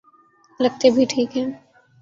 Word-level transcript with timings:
لگتے 0.59 0.87
بھی 0.95 1.05
ٹھیک 1.11 1.29
ہیں۔ 1.37 1.49